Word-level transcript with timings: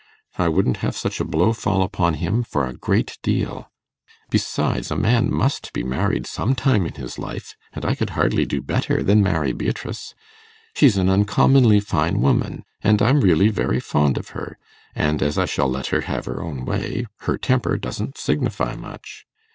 I 0.35 0.47
wouldn't 0.47 0.77
have 0.77 0.97
such 0.97 1.19
a 1.19 1.23
blow 1.23 1.53
fall 1.53 1.83
upon 1.83 2.15
him 2.15 2.41
for 2.41 2.65
a 2.65 2.73
great 2.73 3.19
deal. 3.21 3.69
Besides, 4.31 4.89
a 4.89 4.95
man 4.95 5.31
must 5.31 5.71
be 5.73 5.83
married 5.83 6.25
some 6.25 6.55
time 6.55 6.87
in 6.87 6.95
his 6.95 7.19
life, 7.19 7.53
and 7.71 7.85
I 7.85 7.93
could 7.93 8.09
hardly 8.17 8.47
do 8.47 8.63
better 8.63 9.03
than 9.03 9.21
marry 9.21 9.51
Beatrice. 9.51 10.15
She's 10.75 10.97
an 10.97 11.07
uncommonly 11.07 11.81
fine 11.81 12.19
woman, 12.19 12.63
and 12.83 12.99
I'm 12.99 13.21
really 13.21 13.49
very 13.49 13.79
fond 13.79 14.17
of 14.17 14.29
her; 14.29 14.57
and 14.95 15.21
as 15.21 15.37
I 15.37 15.45
shall 15.45 15.69
let 15.69 15.85
her 15.93 16.01
have 16.01 16.25
her 16.25 16.41
own 16.41 16.65
way, 16.65 17.05
her 17.27 17.37
temper 17.37 17.77
won't 17.83 18.17
signify 18.17 18.73
much. 18.75 19.27